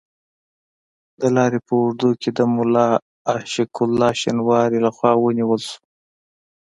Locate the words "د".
1.19-1.21, 2.37-2.39